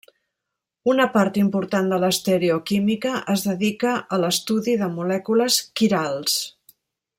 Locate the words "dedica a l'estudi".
3.49-4.77